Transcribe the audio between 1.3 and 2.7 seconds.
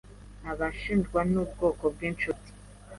ubwoko bwinshuti.